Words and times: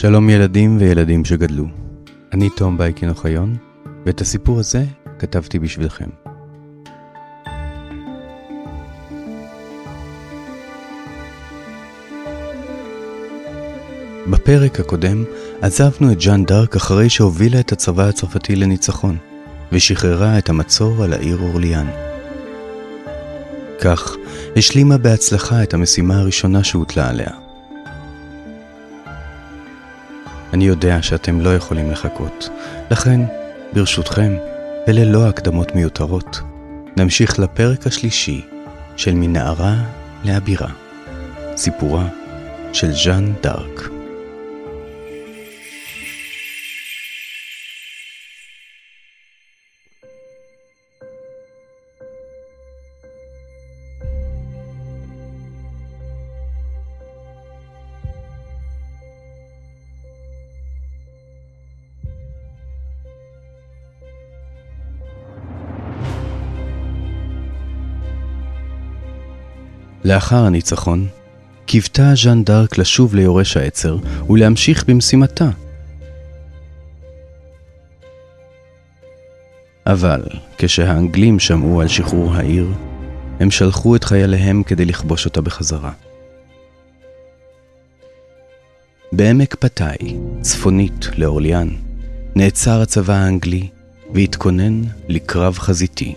שלום 0.00 0.30
ילדים 0.30 0.76
וילדים 0.80 1.24
שגדלו. 1.24 1.64
אני 2.32 2.48
תום 2.56 2.78
בייקין 2.78 3.08
אוחיון, 3.08 3.56
ואת 4.06 4.20
הסיפור 4.20 4.58
הזה 4.58 4.84
כתבתי 5.18 5.58
בשבילכם. 5.58 6.08
בפרק 14.30 14.80
הקודם 14.80 15.24
עזבנו 15.60 16.12
את 16.12 16.20
ז'אן 16.20 16.44
דארק 16.44 16.76
אחרי 16.76 17.10
שהובילה 17.10 17.60
את 17.60 17.72
הצבא 17.72 18.08
הצרפתי 18.08 18.56
לניצחון, 18.56 19.16
ושחררה 19.72 20.38
את 20.38 20.48
המצור 20.48 21.04
על 21.04 21.12
העיר 21.12 21.38
אורליאן. 21.40 21.86
כך 23.80 24.16
השלימה 24.56 24.98
בהצלחה 24.98 25.62
את 25.62 25.74
המשימה 25.74 26.18
הראשונה 26.18 26.64
שהוטלה 26.64 27.08
עליה. 27.08 27.49
אני 30.60 30.68
יודע 30.68 31.02
שאתם 31.02 31.40
לא 31.40 31.54
יכולים 31.54 31.90
לחכות, 31.90 32.48
לכן, 32.90 33.20
ברשותכם, 33.72 34.36
וללא 34.88 35.28
הקדמות 35.28 35.74
מיותרות, 35.74 36.40
נמשיך 36.96 37.38
לפרק 37.38 37.86
השלישי 37.86 38.46
של 38.96 39.14
מנערה 39.14 39.74
לאבירה, 40.24 40.68
סיפורה 41.56 42.08
של 42.72 42.92
ז'אן 42.92 43.32
דארק. 43.42 43.99
לאחר 70.10 70.44
הניצחון, 70.44 71.06
קיוותה 71.66 72.12
ז'אן 72.14 72.44
דארק 72.44 72.78
לשוב 72.78 73.14
ליורש 73.14 73.56
העצר 73.56 73.96
ולהמשיך 74.30 74.84
במשימתה. 74.88 75.50
אבל 79.86 80.22
כשהאנגלים 80.58 81.38
שמעו 81.38 81.80
על 81.80 81.88
שחרור 81.88 82.34
העיר, 82.34 82.66
הם 83.40 83.50
שלחו 83.50 83.96
את 83.96 84.04
חייליהם 84.04 84.62
כדי 84.62 84.84
לכבוש 84.84 85.24
אותה 85.24 85.40
בחזרה. 85.40 85.92
בעמק 89.12 89.54
פתאי, 89.54 90.16
צפונית 90.40 91.06
לאורליאן, 91.16 91.68
נעצר 92.36 92.80
הצבא 92.80 93.14
האנגלי 93.14 93.68
והתכונן 94.14 94.82
לקרב 95.08 95.58
חזיתי. 95.58 96.14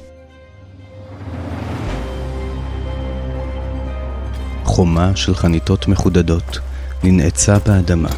חומה 4.65 5.11
של 5.15 5.35
חניתות 5.35 5.87
מחודדות 5.87 6.59
ננעצה 7.03 7.57
באדמה, 7.65 8.09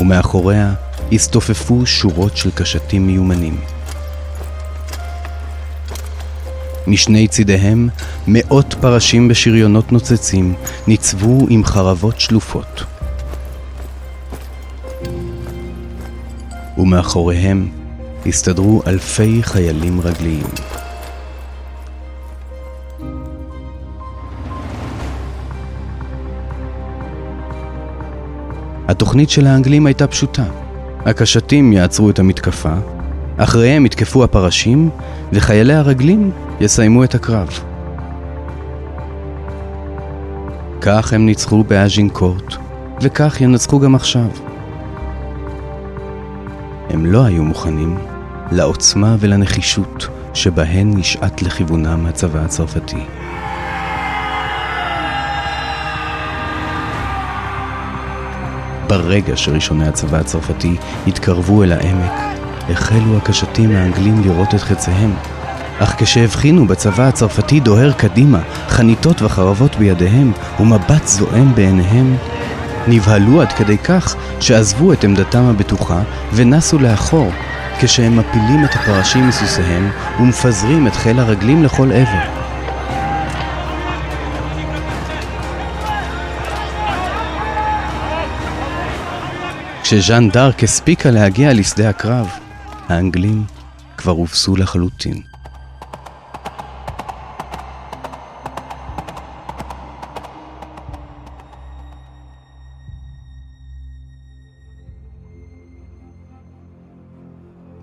ומאחוריה 0.00 0.74
הסתופפו 1.12 1.86
שורות 1.86 2.36
של 2.36 2.50
קשתים 2.50 3.06
מיומנים. 3.06 3.60
משני 6.86 7.28
צידיהם 7.28 7.88
מאות 8.26 8.74
פרשים 8.80 9.28
בשריונות 9.28 9.92
נוצצים 9.92 10.54
ניצבו 10.86 11.46
עם 11.50 11.64
חרבות 11.64 12.20
שלופות. 12.20 12.84
ומאחוריהם 16.78 17.68
הסתדרו 18.26 18.82
אלפי 18.86 19.42
חיילים 19.42 20.00
רגליים. 20.00 20.46
התוכנית 28.88 29.30
של 29.30 29.46
האנגלים 29.46 29.86
הייתה 29.86 30.06
פשוטה. 30.06 30.44
הקשתים 31.04 31.72
יעצרו 31.72 32.10
את 32.10 32.18
המתקפה, 32.18 32.72
אחריהם 33.36 33.86
יתקפו 33.86 34.24
הפרשים, 34.24 34.90
וחיילי 35.32 35.74
הרגלים 35.74 36.30
יסיימו 36.60 37.04
את 37.04 37.14
הקרב. 37.14 37.48
כך 40.80 41.12
הם 41.12 41.26
ניצחו 41.26 41.64
באז'ינקורט, 41.64 42.54
וכך 43.02 43.40
ינצחו 43.40 43.80
גם 43.80 43.94
עכשיו. 43.94 44.28
הם 46.90 47.06
לא 47.06 47.24
היו 47.24 47.44
מוכנים 47.44 47.98
לעוצמה 48.52 49.16
ולנחישות 49.20 50.08
שבהן 50.34 50.96
נשעט 50.96 51.42
לכיוונם 51.42 52.06
הצבא 52.06 52.40
הצרפתי. 52.44 53.00
ברגע 58.88 59.36
שראשוני 59.36 59.88
הצבא 59.88 60.18
הצרפתי 60.18 60.76
התקרבו 61.06 61.62
אל 61.62 61.72
העמק, 61.72 62.12
החלו 62.70 63.16
הקשתים 63.16 63.70
האנגלים 63.70 64.22
לראות 64.22 64.54
את 64.54 64.60
חציהם. 64.60 65.14
אך 65.78 65.94
כשהבחינו 65.98 66.66
בצבא 66.66 67.08
הצרפתי 67.08 67.60
דוהר 67.60 67.92
קדימה, 67.92 68.40
חניתות 68.68 69.22
וחרבות 69.22 69.76
בידיהם, 69.76 70.32
ומבט 70.60 71.06
זועם 71.06 71.54
בעיניהם, 71.54 72.16
נבהלו 72.88 73.40
עד 73.40 73.52
כדי 73.52 73.78
כך 73.78 74.16
שעזבו 74.40 74.92
את 74.92 75.04
עמדתם 75.04 75.44
הבטוחה 75.44 76.00
ונסו 76.32 76.78
לאחור, 76.78 77.30
כשהם 77.80 78.16
מפילים 78.16 78.64
את 78.64 78.74
הפרשים 78.74 79.28
מסוסיהם 79.28 79.90
ומפזרים 80.20 80.86
את 80.86 80.96
חיל 80.96 81.18
הרגלים 81.18 81.64
לכל 81.64 81.92
עבר. 81.92 82.37
כשז'אן 89.90 90.28
דארק 90.30 90.62
הספיקה 90.64 91.10
להגיע 91.10 91.52
לשדה 91.54 91.88
הקרב, 91.88 92.28
האנגלים 92.88 93.44
כבר 93.96 94.12
הובסו 94.12 94.56
לחלוטין. 94.56 95.22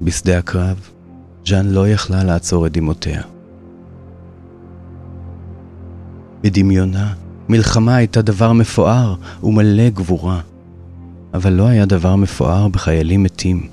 בשדה 0.01 0.37
הקרב, 0.37 0.89
ז'אן 1.45 1.67
לא 1.67 1.87
יכלה 1.87 2.23
לעצור 2.23 2.67
את 2.67 2.71
דמעותיה. 2.71 3.21
בדמיונה, 6.41 7.13
מלחמה 7.49 7.95
הייתה 7.95 8.21
דבר 8.21 8.53
מפואר 8.53 9.15
ומלא 9.43 9.89
גבורה. 9.89 10.41
אבל 11.35 11.53
לא 11.53 11.67
היה 11.67 11.85
דבר 11.85 12.15
מפואר 12.15 12.67
בחיילים 12.67 13.23
מתים, 13.23 13.67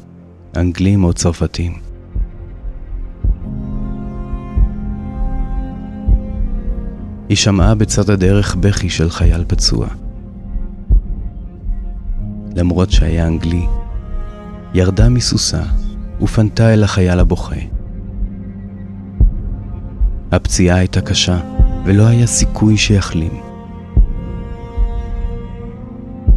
אנגלים 0.57 1.05
או 1.05 1.13
צרפתים. 1.13 1.73
היא 7.29 7.37
שמעה 7.37 7.75
בצד 7.75 8.11
הדרך 8.11 8.55
בכי 8.55 8.91
של 8.91 9.11
חייל 9.11 9.45
פצוע. 9.49 9.87
למרות 12.57 12.91
שהיה 12.91 13.27
אנגלי, 13.27 13.67
ירדה 14.75 15.09
מסוסה 15.09 15.63
ופנתה 16.21 16.75
אל 16.75 16.85
החייל 16.85 17.19
הבוכה. 17.19 17.57
הפציעה 20.33 20.79
הייתה 20.79 21.01
קשה, 21.01 21.41
ולא 21.85 22.07
היה 22.07 22.27
סיכוי 22.27 22.77
שיחלים. 22.77 23.41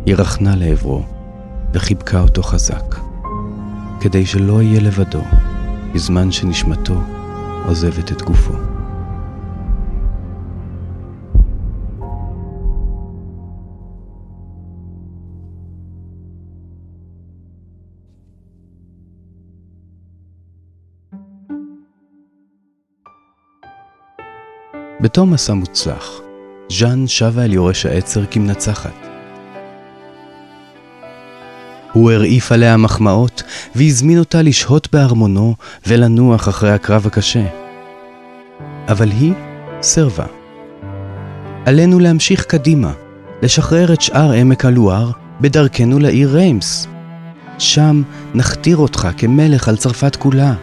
היא 0.06 0.16
רכנה 0.16 0.56
לעברו, 0.56 1.15
וחיבקה 1.76 2.22
אותו 2.22 2.44
חזק, 2.44 2.96
כדי 4.02 4.26
שלא 4.26 4.62
יהיה 4.62 4.82
לבדו 4.82 5.22
בזמן 5.94 6.32
שנשמתו 6.32 7.02
עוזבת 7.66 8.12
את 8.12 8.22
גופו. 8.22 8.54
בתום 25.02 25.34
מסע 25.34 25.54
מוצלח, 25.54 26.22
ז'אן 26.70 27.08
שבה 27.08 27.46
אל 27.46 27.54
יורש 27.54 27.86
העצר 27.86 28.26
כמנצחת. 28.26 29.15
הוא 31.96 32.12
הרעיף 32.12 32.52
עליה 32.52 32.78
מחמאות, 32.78 33.44
והזמין 33.76 34.20
אותה 34.20 34.42
לשהות 34.42 34.88
בארמונו 34.92 35.56
ולנוח 35.88 36.50
אחרי 36.50 36.72
הקרב 36.72 37.08
הקשה. 37.08 37.46
אבל 38.88 39.12
היא 39.12 39.34
סרבה. 39.82 40.26
עלינו 41.66 42.00
להמשיך 42.00 42.44
קדימה, 42.46 42.92
לשחרר 43.42 43.94
את 43.94 44.02
שאר 44.02 44.32
עמק 44.32 44.66
הלואר 44.66 45.12
בדרכנו 45.42 46.00
לעיר 46.00 46.36
ריימס, 46.36 46.88
שם 47.60 48.02
נכתיר 48.34 48.78
אותך 48.78 49.08
כמלך 49.18 49.68
על 49.68 49.78
צרפת 49.78 50.16
כולה. 50.16 50.54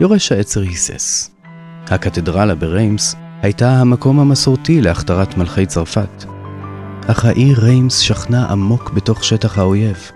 יורש 0.00 0.32
העצר 0.32 0.60
היסס. 0.60 1.30
הקתדרלה 1.86 2.54
בריימס 2.54 3.16
הייתה 3.42 3.70
המקום 3.70 4.20
המסורתי 4.20 4.80
להכתרת 4.80 5.36
מלכי 5.36 5.66
צרפת, 5.66 6.33
אך 7.06 7.24
העיר 7.24 7.60
ריימס 7.60 7.98
שכנה 7.98 8.46
עמוק 8.46 8.90
בתוך 8.90 9.24
שטח 9.24 9.58
האויב. 9.58 10.10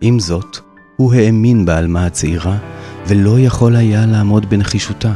עם 0.00 0.18
זאת, 0.18 0.58
הוא 0.96 1.14
האמין 1.14 1.64
בעלמה 1.64 2.06
הצעירה, 2.06 2.58
ולא 3.06 3.38
יכול 3.38 3.76
היה 3.76 4.06
לעמוד 4.06 4.50
בנחישותה. 4.50 5.12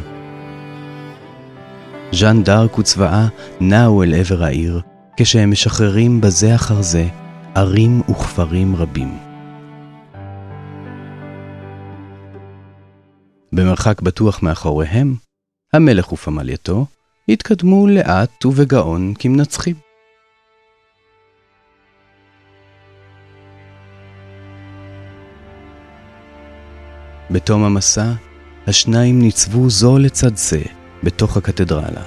ז'אן 2.13 2.43
דארק 2.43 2.79
וצבאה 2.79 3.29
נעו 3.61 4.03
אל 4.03 4.15
עבר 4.15 4.45
העיר, 4.45 4.81
כשהם 5.17 5.51
משחררים 5.51 6.21
בזה 6.21 6.55
אחר 6.55 6.83
זה 6.83 7.09
ערים 7.55 8.03
וכפרים 8.11 8.77
רבים. 8.77 9.19
במרחק 13.53 14.03
בטוח 14.03 14.43
מאחוריהם, 14.43 15.15
המלך 15.73 16.13
ופמלייתו 16.13 16.87
התקדמו 17.29 17.87
לאט 17.87 18.45
ובגאון 18.45 19.15
כמנצחים. 19.19 19.75
בתום 27.31 27.65
המסע, 27.65 28.13
השניים 28.67 29.23
ניצבו 29.23 29.71
זו 29.71 29.99
לצד 29.99 30.37
זה 30.37 30.63
בתוך 31.03 31.37
הקתדרלה, 31.37 32.03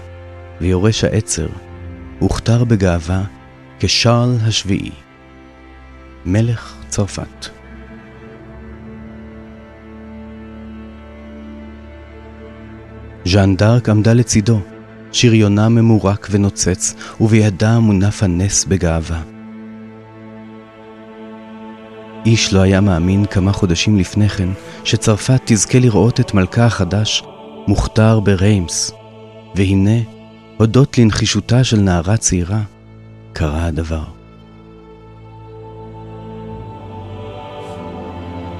ויורש 0.62 1.04
העצר 1.04 1.48
הוכתר 2.20 2.64
בגאווה 2.64 3.24
כשארל 3.80 4.38
השביעי, 4.42 4.92
מלך 6.26 6.76
צרפת. 6.88 7.48
ז'אן 13.26 13.56
דארק 13.56 13.90
עמדה 13.90 14.14
לצידו, 14.14 14.62
שריונה 15.12 15.70
ממורק 15.70 16.28
ונוצץ, 16.32 16.96
ובידה 17.22 17.80
מונף 17.80 18.24
הנס 18.24 18.66
בגאווה. 18.66 19.22
איש 22.26 22.54
לא 22.54 22.62
היה 22.62 22.82
מאמין 22.82 23.26
כמה 23.26 23.52
חודשים 23.52 24.00
לפני 24.00 24.30
כן 24.30 24.50
שצרפת 24.84 25.42
תזכה 25.46 25.80
לראות 25.80 26.20
את 26.20 26.34
מלכה 26.34 26.66
החדש 26.66 27.24
מוכתר 27.68 28.20
בריימס, 28.20 28.92
והנה, 29.56 30.00
הודות 30.58 30.98
לנחישותה 30.98 31.64
של 31.64 31.80
נערה 31.80 32.18
צעירה, 32.18 32.62
קרה 33.34 33.66
הדבר. 33.66 34.04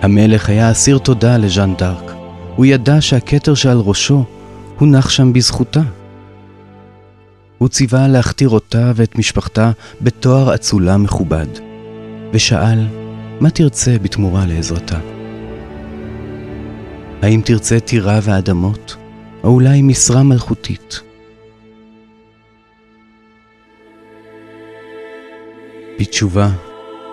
המלך 0.02 0.50
היה 0.50 0.72
אסיר 0.72 0.98
תודה 0.98 1.38
לז'אן 1.38 1.74
דארק. 1.78 2.12
הוא 2.56 2.66
ידע 2.66 3.02
שהכתר 3.02 3.54
שעל 3.54 3.78
ראשו 3.78 4.24
הונח 4.80 5.10
שם 5.10 5.34
בזכותה. 5.34 5.82
הוא 7.58 7.70
ציווה 7.70 8.08
להכתיר 8.08 8.50
אותה 8.50 8.92
ואת 8.96 9.18
משפחתה 9.18 9.72
בתואר 10.02 10.56
אצולה 10.56 10.98
מכובד, 10.98 11.48
ושאל, 12.34 12.88
מה 13.40 13.50
תרצה 13.50 13.98
בתמורה 14.02 14.46
לעזרתה? 14.46 15.00
האם 17.22 17.42
תרצה 17.46 17.80
טירה 17.80 18.20
ואדמות, 18.24 18.96
או 19.44 19.50
אולי 19.50 19.82
משרה 19.82 20.24
מלכותית? 20.24 21.00
בתשובה, 26.00 26.50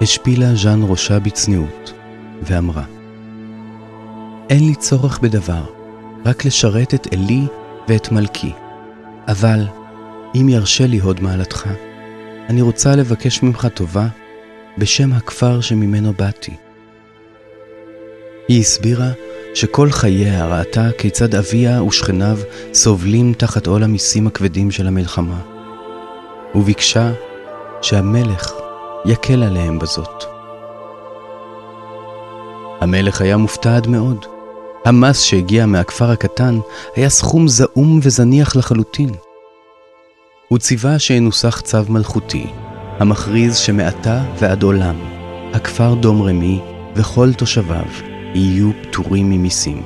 השפילה 0.00 0.54
ז'אן 0.54 0.80
ראשה 0.82 1.18
בצניעות, 1.18 1.92
ואמרה, 2.42 2.84
אין 4.50 4.66
לי 4.66 4.74
צורך 4.74 5.18
בדבר, 5.18 5.64
רק 6.24 6.44
לשרת 6.44 6.94
את 6.94 7.06
אלי 7.12 7.46
ואת 7.88 8.12
מלכי. 8.12 8.52
אבל, 9.28 9.66
אם 10.34 10.48
ירשה 10.48 10.86
לי 10.86 10.98
הוד 10.98 11.20
מעלתך, 11.20 11.66
אני 12.48 12.62
רוצה 12.62 12.96
לבקש 12.96 13.42
ממך 13.42 13.68
טובה 13.74 14.06
בשם 14.78 15.12
הכפר 15.12 15.60
שממנו 15.60 16.12
באתי. 16.12 16.54
היא 18.48 18.60
הסבירה 18.60 19.10
שכל 19.54 19.90
חייה 19.90 20.46
ראתה 20.46 20.88
כיצד 20.98 21.34
אביה 21.34 21.82
ושכניו 21.82 22.38
סובלים 22.72 23.32
תחת 23.32 23.66
עול 23.66 23.82
המיסים 23.82 24.26
הכבדים 24.26 24.70
של 24.70 24.86
המלחמה, 24.86 25.40
וביקשה 26.54 27.12
שהמלך 27.82 28.52
יקל 29.06 29.42
עליהם 29.42 29.78
בזאת. 29.78 30.24
המלך 32.80 33.20
היה 33.20 33.36
מופתע 33.36 33.76
עד 33.76 33.86
מאוד. 33.86 34.26
המס 34.84 35.20
שהגיע 35.20 35.66
מהכפר 35.66 36.10
הקטן 36.10 36.58
היה 36.96 37.08
סכום 37.08 37.48
זעום 37.48 38.00
וזניח 38.02 38.56
לחלוטין. 38.56 39.10
הוא 40.48 40.58
ציווה 40.58 40.98
שינוסח 40.98 41.60
צו 41.60 41.78
מלכותי, 41.88 42.46
המכריז 42.98 43.56
שמעתה 43.56 44.24
ועד 44.38 44.62
עולם, 44.62 44.96
הכפר 45.52 45.94
דום 45.94 46.22
רמי 46.22 46.60
וכל 46.96 47.32
תושביו 47.32 47.86
יהיו 48.34 48.70
פטורים 48.82 49.30
ממיסים. 49.30 49.82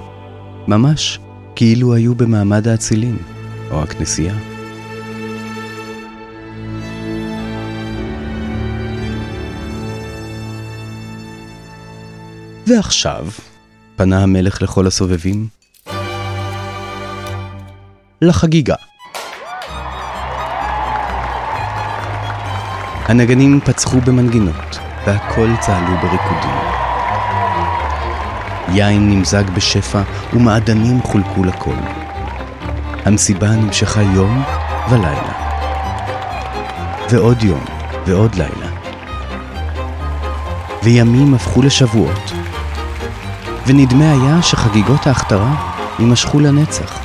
ממש 0.68 1.18
כאילו 1.56 1.94
היו 1.94 2.14
במעמד 2.14 2.68
האצילים, 2.68 3.18
או 3.70 3.82
הכנסייה. 3.82 4.34
ועכשיו, 12.66 13.26
פנה 13.96 14.22
המלך 14.22 14.62
לכל 14.62 14.86
הסובבים, 14.86 15.48
לחגיגה. 18.22 18.87
הנגנים 23.08 23.60
פצחו 23.64 24.00
במנגינות, 24.00 24.78
והכל 25.06 25.48
צהלו 25.60 25.96
בריקודים. 25.96 26.56
יין 28.68 29.10
נמזג 29.10 29.50
בשפע 29.50 30.02
ומעדנים 30.32 31.02
חולקו 31.02 31.44
לכל. 31.44 31.74
המסיבה 33.04 33.50
נמשכה 33.50 34.02
יום 34.02 34.42
ולילה. 34.90 35.32
ועוד 37.10 37.42
יום 37.42 37.64
ועוד 38.06 38.34
לילה. 38.34 38.70
וימים 40.82 41.34
הפכו 41.34 41.62
לשבועות. 41.62 42.32
ונדמה 43.66 44.12
היה 44.12 44.42
שחגיגות 44.42 45.06
ההכתרה 45.06 45.74
יימשכו 45.98 46.40
לנצח. 46.40 46.98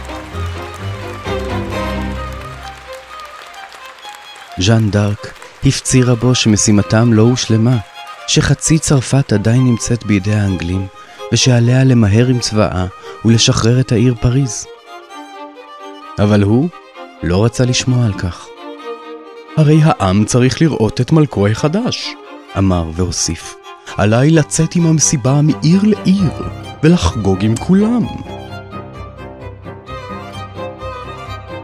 ז'אן 4.60 4.90
דארק 4.90 5.43
הפצירה 5.66 6.16
בו 6.16 6.36
שמשימתם 6.36 7.14
לא 7.14 7.22
הושלמה, 7.22 7.78
שחצי 8.28 8.80
צרפת 8.80 9.34
עדיין 9.34 9.64
נמצאת 9.66 10.06
בידי 10.06 10.34
האנגלים, 10.34 10.88
ושעליה 11.34 11.84
למהר 11.84 12.28
עם 12.28 12.40
צבאה 12.40 12.86
ולשחרר 13.26 13.80
את 13.80 13.92
העיר 13.92 14.16
פריז. 14.22 14.66
אבל 16.20 16.44
הוא 16.44 16.70
לא 17.24 17.46
רצה 17.46 17.66
לשמוע 17.66 18.06
על 18.06 18.14
כך. 18.14 18.48
הרי 19.58 19.80
העם 19.84 20.26
צריך 20.26 20.62
לראות 20.62 21.02
את 21.02 21.12
מלכו 21.12 21.48
החדש, 21.48 22.08
אמר 22.58 22.90
והוסיף. 22.94 23.56
עליי 23.98 24.30
לצאת 24.30 24.76
עם 24.76 24.86
המסיבה 24.86 25.42
מעיר 25.42 25.82
לעיר 25.84 26.32
ולחגוג 26.84 27.38
עם 27.42 27.56
כולם. 27.56 28.06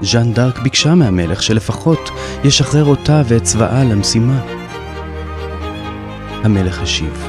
ז'אן 0.01 0.33
דארק 0.33 0.59
ביקשה 0.59 0.95
מהמלך 0.95 1.43
שלפחות 1.43 2.09
ישחרר 2.43 2.85
אותה 2.85 3.21
ואת 3.25 3.43
צבאה 3.43 3.83
למשימה. 3.83 4.41
המלך 6.43 6.81
השיב, 6.81 7.27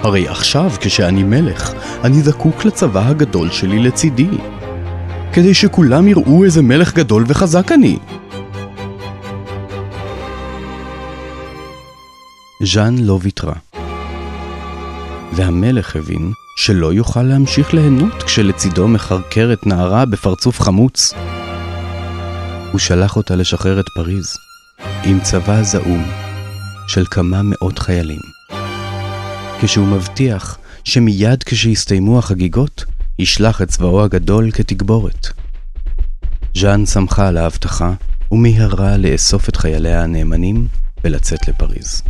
הרי 0.00 0.28
עכשיו 0.28 0.70
כשאני 0.80 1.22
מלך, 1.22 1.72
אני 2.04 2.22
זקוק 2.22 2.64
לצבא 2.64 3.08
הגדול 3.08 3.50
שלי 3.50 3.78
לצידי, 3.78 4.28
כדי 5.32 5.54
שכולם 5.54 6.08
יראו 6.08 6.44
איזה 6.44 6.62
מלך 6.62 6.94
גדול 6.94 7.24
וחזק 7.26 7.72
אני. 7.72 7.98
ז'אן 12.62 12.98
לא 12.98 13.18
ויתרה. 13.22 13.54
והמלך 15.32 15.96
הבין 15.96 16.32
שלא 16.56 16.92
יוכל 16.92 17.22
להמשיך 17.22 17.74
ליהנות 17.74 18.22
כשלצידו 18.22 18.88
מחרקרת 18.88 19.66
נערה 19.66 20.04
בפרצוף 20.04 20.60
חמוץ. 20.60 21.14
הוא 22.72 22.78
שלח 22.78 23.16
אותה 23.16 23.36
לשחרר 23.36 23.80
את 23.80 23.84
פריז, 23.94 24.36
עם 25.04 25.20
צבא 25.20 25.62
זעום 25.62 26.04
של 26.88 27.04
כמה 27.10 27.40
מאות 27.42 27.78
חיילים. 27.78 28.20
כשהוא 29.60 29.86
מבטיח 29.86 30.58
שמיד 30.84 31.42
כשיסתיימו 31.42 32.18
החגיגות, 32.18 32.84
ישלח 33.18 33.62
את 33.62 33.68
צבאו 33.68 34.04
הגדול 34.04 34.50
כתגבורת. 34.50 35.26
ז'אן 36.54 36.86
שמחה 36.86 37.28
על 37.28 37.36
ההבטחה 37.36 37.92
ומיהרה 38.30 38.96
לאסוף 38.96 39.48
את 39.48 39.56
חייליה 39.56 40.02
הנאמנים 40.02 40.66
ולצאת 41.04 41.48
לפריז. 41.48 42.02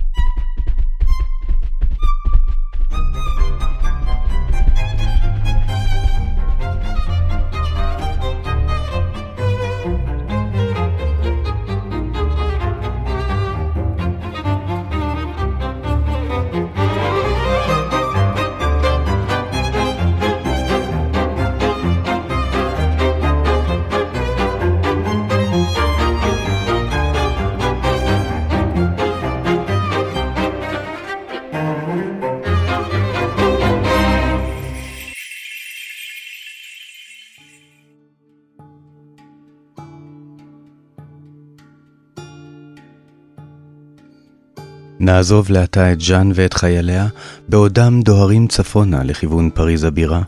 נעזוב 45.04 45.50
לעתה 45.50 45.92
את 45.92 46.00
ז'אן 46.00 46.30
ואת 46.34 46.54
חייליה, 46.54 47.06
בעודם 47.48 48.02
דוהרים 48.02 48.46
צפונה 48.46 49.04
לכיוון 49.04 49.50
פריז 49.50 49.84
הבירה. 49.84 50.22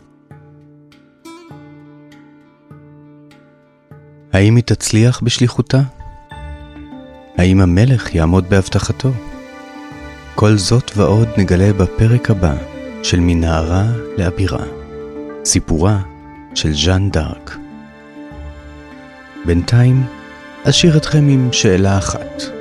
האם 4.33 4.55
היא 4.55 4.63
תצליח 4.63 5.19
בשליחותה? 5.23 5.81
האם 7.37 7.61
המלך 7.61 8.15
יעמוד 8.15 8.49
בהבטחתו? 8.49 9.11
כל 10.35 10.57
זאת 10.57 10.91
ועוד 10.95 11.27
נגלה 11.37 11.73
בפרק 11.73 12.29
הבא 12.29 12.55
של 13.03 13.19
מנהרה 13.19 13.85
לאבירה, 14.17 14.63
סיפורה 15.45 15.99
של 16.55 16.73
ז'אן 16.73 17.09
דארק. 17.09 17.57
בינתיים 19.45 20.03
אשאיר 20.63 20.97
אתכם 20.97 21.27
עם 21.29 21.49
שאלה 21.51 21.97
אחת. 21.97 22.54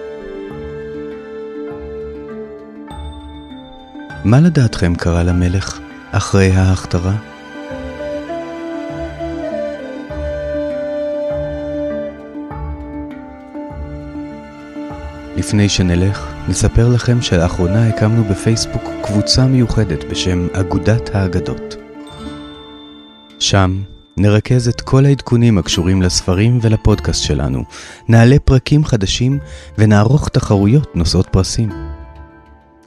מה 4.25 4.41
לדעתכם 4.41 4.95
קרה 4.95 5.23
למלך 5.23 5.79
אחרי 6.13 6.51
ההכתרה? 6.51 7.17
לפני 15.37 15.69
שנלך, 15.69 16.33
נספר 16.49 16.89
לכם 16.89 17.23
שלאחרונה 17.23 17.89
הקמנו 17.89 18.25
בפייסבוק 18.25 18.83
קבוצה 19.03 19.47
מיוחדת 19.47 20.05
בשם 20.11 20.47
אגודת 20.53 21.15
האגדות. 21.15 21.77
שם 23.39 23.83
נרכז 24.17 24.69
את 24.69 24.81
כל 24.81 25.05
העדכונים 25.05 25.59
הקשורים 25.59 26.03
לספרים 26.03 26.59
ולפודקאסט 26.63 27.23
שלנו, 27.23 27.65
נעלה 28.09 28.37
פרקים 28.45 28.85
חדשים 28.85 29.39
ונערוך 29.79 30.29
תחרויות 30.29 30.97
נושאות 30.97 31.27
פרסים. 31.31 31.84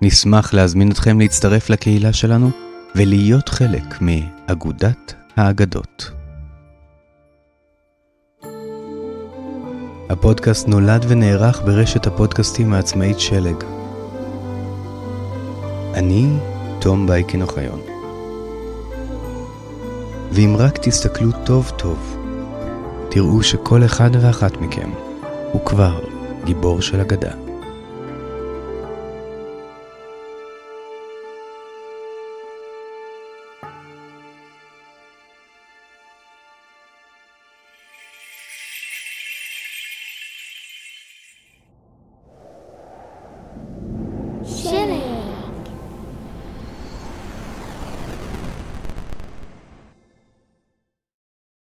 נשמח 0.01 0.54
להזמין 0.54 0.92
אתכם 0.92 1.20
להצטרף 1.20 1.70
לקהילה 1.70 2.13
שלנו 2.13 2.50
ולהיות 2.96 3.50
חלק 3.50 4.01
מאגודת 4.01 5.13
האגדות. 5.36 6.12
הפודקאסט 10.10 10.68
נולד 10.68 11.06
ונערך 11.08 11.62
ברשת 11.66 12.08
הפודקאסטים 12.08 12.74
העצמאית 12.74 13.20
שלג. 13.20 13.63
אני 15.94 16.27
תום 16.80 17.08
בייקין 17.08 17.42
אוחיון. 17.42 17.82
ואם 20.32 20.56
רק 20.58 20.77
תסתכלו 20.77 21.32
טוב 21.46 21.72
טוב, 21.77 22.18
תראו 23.10 23.44
שכל 23.44 23.86
אחד 23.86 24.10
ואחת 24.22 24.58
מכם 24.58 24.89
הוא 25.51 25.66
כבר 25.66 26.00
גיבור 26.46 26.82
של 26.82 27.00
אגדה. 27.00 27.47